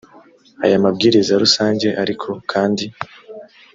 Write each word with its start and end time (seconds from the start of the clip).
aya 0.65 0.83
mabwiriza 0.83 1.33
rusange 1.43 1.87
ariko 2.03 2.29
kandi 2.51 2.85